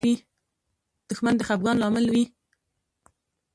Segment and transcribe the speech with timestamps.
[1.09, 2.23] دښمن د خفګان لامل وي